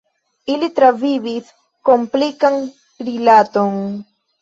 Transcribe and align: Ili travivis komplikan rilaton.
Ili 0.53 0.69
travivis 0.79 1.53
komplikan 1.91 2.61
rilaton. 3.11 3.83